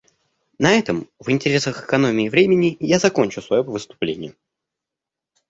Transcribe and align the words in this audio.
На 0.57 0.71
этом, 0.71 1.07
в 1.19 1.29
интересах 1.29 1.83
экономии 1.83 2.27
времени, 2.27 2.75
я 2.79 2.97
закончу 2.97 3.39
свое 3.39 3.61
выступление. 3.61 4.33